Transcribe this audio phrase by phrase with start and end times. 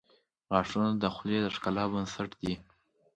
[0.51, 2.53] •غاښونه د خولې د ښکلا بنسټ دي.